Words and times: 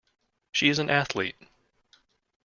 She 0.51 0.69
is 0.69 0.79
an 0.79 0.89
Athlete. 0.89 1.35